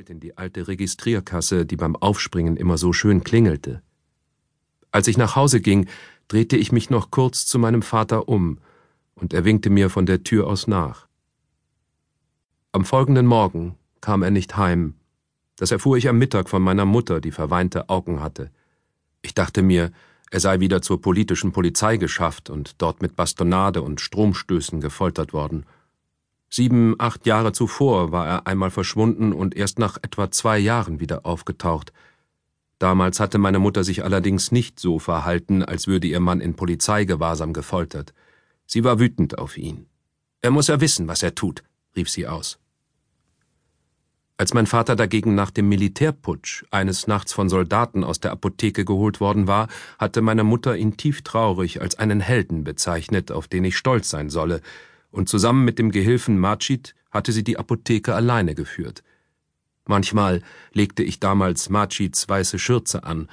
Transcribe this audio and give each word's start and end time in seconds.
Geld 0.00 0.08
in 0.08 0.20
die 0.20 0.38
alte 0.38 0.66
Registrierkasse, 0.66 1.66
die 1.66 1.76
beim 1.76 1.94
Aufspringen 1.94 2.56
immer 2.56 2.78
so 2.78 2.94
schön 2.94 3.22
klingelte. 3.22 3.82
Als 4.90 5.08
ich 5.08 5.18
nach 5.18 5.36
Hause 5.36 5.60
ging, 5.60 5.88
drehte 6.26 6.56
ich 6.56 6.72
mich 6.72 6.88
noch 6.88 7.10
kurz 7.10 7.44
zu 7.44 7.58
meinem 7.58 7.82
Vater 7.82 8.26
um, 8.26 8.60
und 9.14 9.34
er 9.34 9.44
winkte 9.44 9.68
mir 9.68 9.90
von 9.90 10.06
der 10.06 10.22
Tür 10.22 10.46
aus 10.46 10.66
nach. 10.66 11.06
Am 12.72 12.86
folgenden 12.86 13.26
Morgen 13.26 13.74
kam 14.00 14.22
er 14.22 14.30
nicht 14.30 14.56
heim. 14.56 14.94
Das 15.56 15.70
erfuhr 15.70 15.98
ich 15.98 16.08
am 16.08 16.16
Mittag 16.16 16.48
von 16.48 16.62
meiner 16.62 16.86
Mutter, 16.86 17.20
die 17.20 17.30
verweinte 17.30 17.90
Augen 17.90 18.22
hatte. 18.22 18.50
Ich 19.20 19.34
dachte 19.34 19.60
mir, 19.60 19.92
er 20.30 20.40
sei 20.40 20.60
wieder 20.60 20.80
zur 20.80 21.02
politischen 21.02 21.52
Polizei 21.52 21.98
geschafft 21.98 22.48
und 22.48 22.80
dort 22.80 23.02
mit 23.02 23.16
Bastonade 23.16 23.82
und 23.82 24.00
Stromstößen 24.00 24.80
gefoltert 24.80 25.34
worden. 25.34 25.66
Sieben, 26.52 26.96
acht 26.98 27.26
Jahre 27.26 27.52
zuvor 27.52 28.10
war 28.10 28.26
er 28.26 28.46
einmal 28.48 28.70
verschwunden 28.72 29.32
und 29.32 29.54
erst 29.54 29.78
nach 29.78 29.98
etwa 30.02 30.32
zwei 30.32 30.58
Jahren 30.58 30.98
wieder 30.98 31.24
aufgetaucht. 31.24 31.92
Damals 32.80 33.20
hatte 33.20 33.38
meine 33.38 33.60
Mutter 33.60 33.84
sich 33.84 34.02
allerdings 34.02 34.50
nicht 34.50 34.80
so 34.80 34.98
verhalten, 34.98 35.62
als 35.62 35.86
würde 35.86 36.08
ihr 36.08 36.18
Mann 36.18 36.40
in 36.40 36.56
Polizeigewahrsam 36.56 37.52
gefoltert. 37.52 38.14
Sie 38.66 38.82
war 38.82 38.98
wütend 38.98 39.38
auf 39.38 39.56
ihn. 39.56 39.86
Er 40.40 40.50
muss 40.50 40.66
ja 40.66 40.80
wissen, 40.80 41.06
was 41.06 41.22
er 41.22 41.36
tut, 41.36 41.62
rief 41.94 42.10
sie 42.10 42.26
aus. 42.26 42.58
Als 44.36 44.54
mein 44.54 44.66
Vater 44.66 44.96
dagegen 44.96 45.34
nach 45.34 45.50
dem 45.50 45.68
Militärputsch 45.68 46.64
eines 46.70 47.06
Nachts 47.06 47.34
von 47.34 47.50
Soldaten 47.50 48.02
aus 48.02 48.20
der 48.20 48.32
Apotheke 48.32 48.86
geholt 48.86 49.20
worden 49.20 49.46
war, 49.46 49.68
hatte 49.98 50.22
meine 50.22 50.44
Mutter 50.44 50.76
ihn 50.76 50.96
tief 50.96 51.20
traurig 51.20 51.82
als 51.82 51.98
einen 51.98 52.20
Helden 52.20 52.64
bezeichnet, 52.64 53.30
auf 53.30 53.48
den 53.48 53.64
ich 53.64 53.76
stolz 53.76 54.08
sein 54.08 54.30
solle, 54.30 54.62
und 55.10 55.28
zusammen 55.28 55.64
mit 55.64 55.78
dem 55.78 55.90
Gehilfen 55.90 56.38
Majid 56.38 56.94
hatte 57.10 57.32
sie 57.32 57.44
die 57.44 57.58
Apotheke 57.58 58.14
alleine 58.14 58.54
geführt. 58.54 59.02
Manchmal 59.86 60.42
legte 60.72 61.02
ich 61.02 61.20
damals 61.20 61.68
Majids 61.68 62.28
weiße 62.28 62.58
Schürze 62.58 63.04
an, 63.04 63.28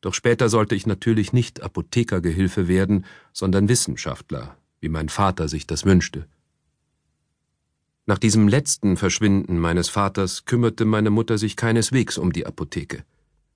doch 0.00 0.14
später 0.14 0.48
sollte 0.48 0.74
ich 0.74 0.86
natürlich 0.86 1.32
nicht 1.32 1.62
Apothekergehilfe 1.62 2.68
werden, 2.68 3.04
sondern 3.32 3.68
Wissenschaftler, 3.68 4.56
wie 4.80 4.88
mein 4.88 5.08
Vater 5.08 5.48
sich 5.48 5.66
das 5.66 5.84
wünschte. 5.84 6.26
Nach 8.04 8.18
diesem 8.18 8.46
letzten 8.46 8.96
Verschwinden 8.96 9.58
meines 9.58 9.88
Vaters 9.88 10.44
kümmerte 10.44 10.84
meine 10.84 11.10
Mutter 11.10 11.38
sich 11.38 11.56
keineswegs 11.56 12.18
um 12.18 12.32
die 12.32 12.46
Apotheke. 12.46 13.04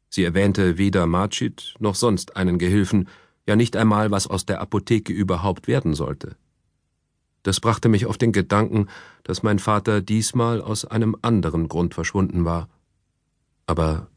Sie 0.08 0.24
erwähnte 0.24 0.76
weder 0.76 1.06
Majid 1.06 1.74
noch 1.78 1.94
sonst 1.94 2.36
einen 2.36 2.58
Gehilfen, 2.58 3.08
ja 3.46 3.54
nicht 3.54 3.76
einmal, 3.76 4.10
was 4.10 4.26
aus 4.26 4.44
der 4.44 4.60
Apotheke 4.60 5.12
überhaupt 5.12 5.68
werden 5.68 5.94
sollte. 5.94 6.36
Das 7.42 7.60
brachte 7.60 7.88
mich 7.88 8.06
auf 8.06 8.18
den 8.18 8.32
Gedanken, 8.32 8.88
dass 9.24 9.42
mein 9.42 9.58
Vater 9.58 10.00
diesmal 10.02 10.60
aus 10.60 10.84
einem 10.84 11.16
anderen 11.22 11.68
Grund 11.68 11.94
verschwunden 11.94 12.44
war. 12.44 12.68
Aber 13.66 14.08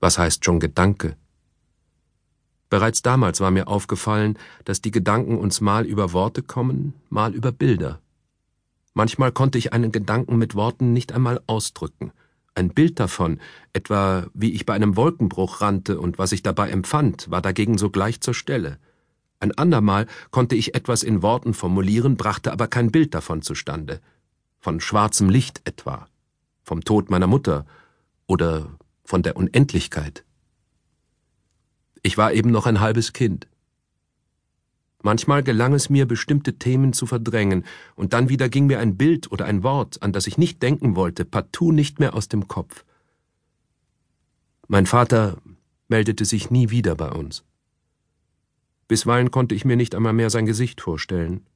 was 0.00 0.18
heißt 0.18 0.44
schon 0.44 0.60
Gedanke? 0.60 1.16
Bereits 2.68 3.02
damals 3.02 3.40
war 3.40 3.50
mir 3.50 3.68
aufgefallen, 3.68 4.36
dass 4.64 4.82
die 4.82 4.90
Gedanken 4.90 5.38
uns 5.38 5.60
mal 5.60 5.86
über 5.86 6.12
Worte 6.12 6.42
kommen, 6.42 6.92
mal 7.08 7.32
über 7.34 7.52
Bilder. 7.52 8.00
Manchmal 8.94 9.32
konnte 9.32 9.58
ich 9.58 9.72
einen 9.72 9.92
Gedanken 9.92 10.36
mit 10.38 10.54
Worten 10.54 10.92
nicht 10.92 11.12
einmal 11.12 11.40
ausdrücken. 11.46 12.12
Ein 12.54 12.70
Bild 12.70 13.00
davon, 13.00 13.40
etwa 13.72 14.26
wie 14.34 14.52
ich 14.52 14.66
bei 14.66 14.74
einem 14.74 14.96
Wolkenbruch 14.96 15.60
rannte 15.60 16.00
und 16.00 16.18
was 16.18 16.32
ich 16.32 16.42
dabei 16.42 16.70
empfand, 16.70 17.30
war 17.30 17.42
dagegen 17.42 17.78
sogleich 17.78 18.20
zur 18.20 18.34
Stelle. 18.34 18.78
Ein 19.44 19.52
andermal 19.58 20.06
konnte 20.30 20.56
ich 20.56 20.74
etwas 20.74 21.02
in 21.02 21.20
Worten 21.20 21.52
formulieren, 21.52 22.16
brachte 22.16 22.50
aber 22.50 22.66
kein 22.66 22.90
Bild 22.90 23.12
davon 23.12 23.42
zustande. 23.42 24.00
Von 24.58 24.80
schwarzem 24.80 25.28
Licht 25.28 25.60
etwa, 25.66 26.08
vom 26.62 26.82
Tod 26.82 27.10
meiner 27.10 27.26
Mutter 27.26 27.66
oder 28.26 28.70
von 29.04 29.22
der 29.22 29.36
Unendlichkeit. 29.36 30.24
Ich 32.02 32.16
war 32.16 32.32
eben 32.32 32.50
noch 32.50 32.64
ein 32.64 32.80
halbes 32.80 33.12
Kind. 33.12 33.46
Manchmal 35.02 35.42
gelang 35.42 35.74
es 35.74 35.90
mir, 35.90 36.06
bestimmte 36.06 36.54
Themen 36.54 36.94
zu 36.94 37.04
verdrängen, 37.04 37.66
und 37.96 38.14
dann 38.14 38.30
wieder 38.30 38.48
ging 38.48 38.64
mir 38.64 38.78
ein 38.78 38.96
Bild 38.96 39.30
oder 39.30 39.44
ein 39.44 39.62
Wort, 39.62 40.02
an 40.02 40.14
das 40.14 40.26
ich 40.26 40.38
nicht 40.38 40.62
denken 40.62 40.96
wollte, 40.96 41.26
partout 41.26 41.72
nicht 41.72 42.00
mehr 42.00 42.14
aus 42.14 42.28
dem 42.28 42.48
Kopf. 42.48 42.86
Mein 44.68 44.86
Vater 44.86 45.36
meldete 45.88 46.24
sich 46.24 46.50
nie 46.50 46.70
wieder 46.70 46.94
bei 46.94 47.10
uns. 47.10 47.44
Bisweilen 48.88 49.30
konnte 49.30 49.54
ich 49.54 49.64
mir 49.64 49.76
nicht 49.76 49.94
einmal 49.94 50.12
mehr 50.12 50.30
sein 50.30 50.46
Gesicht 50.46 50.80
vorstellen. 50.80 51.46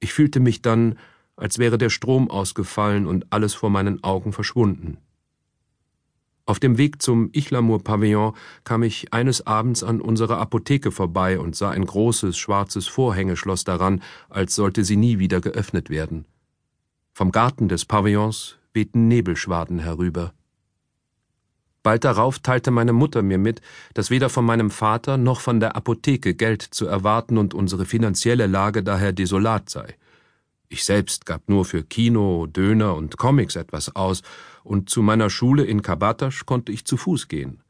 Ich 0.00 0.12
fühlte 0.12 0.40
mich 0.40 0.62
dann, 0.62 0.98
als 1.36 1.58
wäre 1.58 1.78
der 1.78 1.90
Strom 1.90 2.30
ausgefallen 2.30 3.06
und 3.06 3.26
alles 3.30 3.54
vor 3.54 3.70
meinen 3.70 4.02
Augen 4.02 4.32
verschwunden. 4.32 4.98
Auf 6.46 6.58
dem 6.58 6.78
Weg 6.78 7.02
zum 7.02 7.28
Ichlamur-Pavillon 7.32 8.34
kam 8.64 8.82
ich 8.82 9.12
eines 9.12 9.46
Abends 9.46 9.82
an 9.82 10.00
unserer 10.00 10.38
Apotheke 10.38 10.90
vorbei 10.90 11.38
und 11.38 11.54
sah 11.54 11.70
ein 11.70 11.84
großes 11.84 12.38
schwarzes 12.38 12.86
Vorhängeschloss 12.86 13.64
daran, 13.64 14.02
als 14.30 14.54
sollte 14.54 14.82
sie 14.82 14.96
nie 14.96 15.18
wieder 15.18 15.42
geöffnet 15.42 15.90
werden. 15.90 16.24
Vom 17.12 17.32
Garten 17.32 17.68
des 17.68 17.84
Pavillons 17.84 18.56
wehten 18.72 19.08
Nebelschwaden 19.08 19.78
herüber. 19.78 20.32
Bald 21.82 22.04
darauf 22.04 22.38
teilte 22.40 22.70
meine 22.70 22.92
Mutter 22.92 23.22
mir 23.22 23.38
mit, 23.38 23.60
dass 23.94 24.10
weder 24.10 24.28
von 24.28 24.44
meinem 24.44 24.70
Vater 24.70 25.16
noch 25.16 25.40
von 25.40 25.60
der 25.60 25.76
Apotheke 25.76 26.34
Geld 26.34 26.62
zu 26.62 26.86
erwarten 26.86 27.38
und 27.38 27.54
unsere 27.54 27.86
finanzielle 27.86 28.46
Lage 28.46 28.82
daher 28.82 29.12
desolat 29.12 29.70
sei. 29.70 29.96
Ich 30.68 30.84
selbst 30.84 31.24
gab 31.24 31.48
nur 31.48 31.64
für 31.64 31.82
Kino, 31.82 32.46
Döner 32.46 32.94
und 32.94 33.16
Comics 33.16 33.56
etwas 33.56 33.96
aus, 33.96 34.22
und 34.64 34.90
zu 34.90 35.02
meiner 35.02 35.30
Schule 35.30 35.64
in 35.64 35.80
Kabatasch 35.80 36.44
konnte 36.44 36.72
ich 36.72 36.84
zu 36.84 36.98
Fuß 36.98 37.28
gehen. 37.28 37.62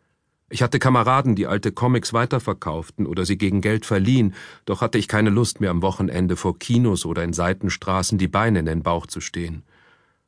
Ich 0.51 0.63
hatte 0.63 0.79
Kameraden, 0.79 1.37
die 1.37 1.47
alte 1.47 1.73
Comics 1.73 2.13
weiterverkauften 2.13 3.07
oder 3.07 3.27
sie 3.27 3.37
gegen 3.37 3.61
Geld 3.61 3.85
verliehen, 3.85 4.35
doch 4.65 4.81
hatte 4.81 4.97
ich 4.97 5.07
keine 5.07 5.31
Lust 5.31 5.61
mehr 5.61 5.71
am 5.71 5.83
Wochenende 5.83 6.37
vor 6.37 6.59
Kinos 6.59 7.05
oder 7.05 7.23
in 7.23 7.35
Seitenstraßen 7.35 8.17
die 8.17 8.29
Beine 8.29 8.61
in 8.61 8.67
den 8.67 8.83
Bauch 8.83 9.07
zu 9.07 9.21
stehen. 9.21 9.63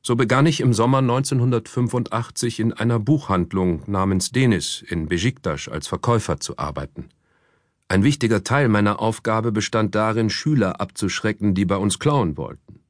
So 0.03 0.17
begann 0.17 0.47
ich 0.47 0.61
im 0.61 0.73
Sommer 0.73 0.99
1985 0.99 2.59
in 2.59 2.73
einer 2.73 2.99
Buchhandlung 2.99 3.83
namens 3.87 4.33
Denis 4.33 4.83
in 4.89 5.09
Besiktas 5.09 5.69
als 5.69 5.89
Verkäufer 5.89 6.41
zu 6.41 6.57
arbeiten. 6.57 7.11
Ein 7.89 8.03
wichtiger 8.03 8.43
Teil 8.43 8.69
meiner 8.69 9.01
Aufgabe 9.01 9.53
bestand 9.53 9.95
darin, 9.95 10.31
Schüler 10.31 10.81
abzuschrecken, 10.81 11.55
die 11.55 11.67
bei 11.67 11.77
uns 11.77 11.99
klauen 11.99 12.39
wollten. 12.39 12.81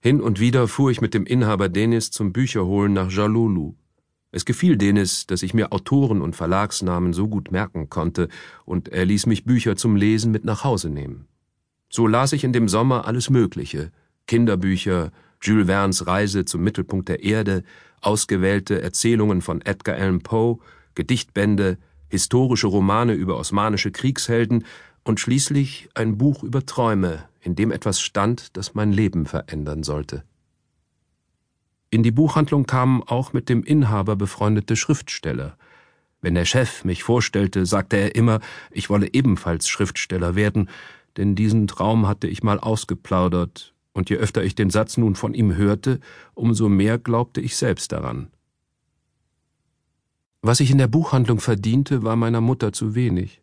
Hin 0.00 0.20
und 0.20 0.40
wieder 0.40 0.66
fuhr 0.66 0.90
ich 0.90 1.00
mit 1.00 1.14
dem 1.14 1.24
Inhaber 1.24 1.68
Denis 1.68 2.10
zum 2.10 2.32
Bücherholen 2.32 2.94
nach 2.94 3.12
Jalulu. 3.12 3.74
Es 4.32 4.44
gefiel 4.44 4.76
Denis, 4.76 5.26
dass 5.26 5.42
ich 5.42 5.54
mir 5.54 5.72
Autoren 5.72 6.20
und 6.20 6.34
Verlagsnamen 6.34 7.12
so 7.12 7.28
gut 7.28 7.52
merken 7.52 7.90
konnte, 7.90 8.28
und 8.64 8.88
er 8.88 9.04
ließ 9.04 9.26
mich 9.26 9.44
Bücher 9.44 9.76
zum 9.76 9.94
Lesen 9.94 10.32
mit 10.32 10.44
nach 10.44 10.64
Hause 10.64 10.88
nehmen. 10.88 11.26
So 11.90 12.06
las 12.06 12.32
ich 12.32 12.42
in 12.42 12.52
dem 12.52 12.68
Sommer 12.68 13.06
alles 13.06 13.30
Mögliche 13.30 13.92
Kinderbücher, 14.26 15.10
Jules 15.42 15.66
Verne's 15.66 16.06
Reise 16.06 16.44
zum 16.44 16.62
Mittelpunkt 16.62 17.08
der 17.08 17.22
Erde, 17.22 17.64
ausgewählte 18.00 18.82
Erzählungen 18.82 19.40
von 19.40 19.62
Edgar 19.62 19.96
Allan 19.96 20.20
Poe, 20.20 20.58
Gedichtbände, 20.94 21.78
historische 22.08 22.66
Romane 22.66 23.14
über 23.14 23.36
osmanische 23.36 23.90
Kriegshelden 23.90 24.64
und 25.04 25.20
schließlich 25.20 25.88
ein 25.94 26.18
Buch 26.18 26.42
über 26.42 26.66
Träume, 26.66 27.24
in 27.40 27.54
dem 27.54 27.70
etwas 27.70 28.00
stand, 28.00 28.56
das 28.56 28.74
mein 28.74 28.92
Leben 28.92 29.26
verändern 29.26 29.82
sollte. 29.82 30.24
In 31.90 32.02
die 32.02 32.12
Buchhandlung 32.12 32.66
kamen 32.66 33.02
auch 33.02 33.32
mit 33.32 33.48
dem 33.48 33.64
Inhaber 33.64 34.16
befreundete 34.16 34.76
Schriftsteller. 34.76 35.56
Wenn 36.20 36.34
der 36.34 36.44
Chef 36.44 36.84
mich 36.84 37.02
vorstellte, 37.02 37.64
sagte 37.66 37.96
er 37.96 38.14
immer, 38.14 38.40
ich 38.70 38.90
wolle 38.90 39.12
ebenfalls 39.12 39.68
Schriftsteller 39.68 40.34
werden, 40.34 40.68
denn 41.16 41.34
diesen 41.34 41.66
Traum 41.66 42.06
hatte 42.06 42.28
ich 42.28 42.42
mal 42.42 42.60
ausgeplaudert 42.60 43.74
und 43.92 44.10
je 44.10 44.16
öfter 44.16 44.44
ich 44.44 44.54
den 44.54 44.70
Satz 44.70 44.96
nun 44.96 45.14
von 45.14 45.34
ihm 45.34 45.56
hörte, 45.56 46.00
umso 46.34 46.68
mehr 46.68 46.98
glaubte 46.98 47.40
ich 47.40 47.56
selbst 47.56 47.92
daran. 47.92 48.28
Was 50.42 50.60
ich 50.60 50.70
in 50.70 50.78
der 50.78 50.88
Buchhandlung 50.88 51.40
verdiente, 51.40 52.02
war 52.02 52.16
meiner 52.16 52.40
Mutter 52.40 52.72
zu 52.72 52.94
wenig. 52.94 53.42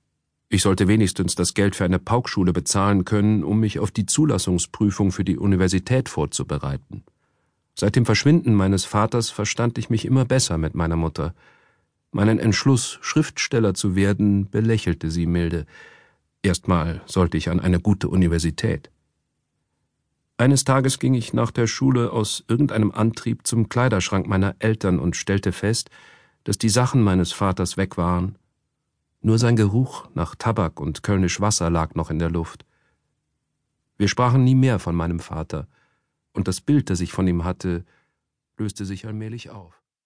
Ich 0.49 0.61
sollte 0.61 0.87
wenigstens 0.87 1.35
das 1.35 1.53
Geld 1.53 1.75
für 1.75 1.85
eine 1.85 1.99
Paukschule 1.99 2.53
bezahlen 2.53 3.05
können, 3.05 3.43
um 3.43 3.59
mich 3.59 3.79
auf 3.79 3.91
die 3.91 4.05
Zulassungsprüfung 4.05 5.11
für 5.11 5.25
die 5.25 5.37
Universität 5.37 6.07
vorzubereiten. 6.09 7.03
Seit 7.75 7.95
dem 7.95 8.05
Verschwinden 8.05 8.55
meines 8.55 8.85
Vaters 8.85 9.29
verstand 9.29 9.77
ich 9.77 9.89
mich 9.89 10.05
immer 10.05 10.25
besser 10.25 10.57
mit 10.57 10.73
meiner 10.73 10.95
Mutter. 10.95 11.35
Meinen 12.11 12.39
Entschluss, 12.39 12.97
Schriftsteller 13.01 13.73
zu 13.73 13.95
werden, 13.95 14.49
belächelte 14.49 15.11
sie 15.11 15.27
milde. 15.27 15.65
Erstmal 16.41 17.01
sollte 17.05 17.37
ich 17.37 17.49
an 17.49 17.59
eine 17.59 17.79
gute 17.79 18.07
Universität. 18.07 18.89
Eines 20.39 20.63
Tages 20.63 20.99
ging 20.99 21.15
ich 21.15 21.33
nach 21.33 21.49
der 21.49 21.65
Schule 21.65 22.11
aus 22.11 22.43
irgendeinem 22.47 22.91
Antrieb 22.91 23.47
zum 23.47 23.69
Kleiderschrank 23.69 24.27
meiner 24.27 24.55
Eltern 24.59 24.99
und 24.99 25.15
stellte 25.15 25.51
fest, 25.51 25.89
dass 26.43 26.59
die 26.59 26.69
Sachen 26.69 27.01
meines 27.01 27.31
Vaters 27.31 27.75
weg 27.75 27.97
waren. 27.97 28.37
Nur 29.21 29.39
sein 29.39 29.55
Geruch 29.55 30.07
nach 30.13 30.35
Tabak 30.35 30.79
und 30.79 31.01
Kölnisch 31.01 31.41
Wasser 31.41 31.71
lag 31.71 31.95
noch 31.95 32.11
in 32.11 32.19
der 32.19 32.29
Luft. 32.29 32.65
Wir 33.97 34.07
sprachen 34.07 34.43
nie 34.43 34.53
mehr 34.53 34.77
von 34.77 34.95
meinem 34.95 35.19
Vater, 35.19 35.67
und 36.33 36.47
das 36.47 36.61
Bild, 36.61 36.91
das 36.91 36.99
ich 36.99 37.11
von 37.11 37.27
ihm 37.27 37.43
hatte, 37.43 37.83
löste 38.57 38.85
sich 38.85 39.07
allmählich 39.07 39.49
auf. 39.49 39.81